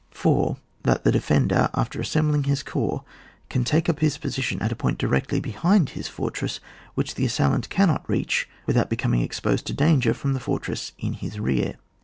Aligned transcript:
That 0.81 1.03
the 1.03 1.11
defender, 1.11 1.69
after 1.75 1.99
assem 1.99 2.29
bling 2.31 2.45
his 2.47 2.63
corps, 2.63 3.03
can 3.49 3.63
take 3.63 3.87
up 3.87 3.99
his 3.99 4.17
position 4.17 4.59
at 4.59 4.71
a 4.71 4.75
point 4.75 4.97
direcdy 4.97 5.39
behind 5.39 5.91
this 5.93 6.07
fortress, 6.07 6.59
which 6.95 7.13
the 7.13 7.25
assailant 7.25 7.69
cannot 7.69 8.09
reach 8.09 8.49
without 8.65 8.89
be 8.89 8.95
coming 8.95 9.21
exposed 9.21 9.67
to 9.67 9.73
danger 9.73 10.15
from 10.15 10.33
the 10.33 10.39
for 10.39 10.57
tress 10.57 10.93
in 10.97 11.13
his 11.13 11.39
rear. 11.39 11.75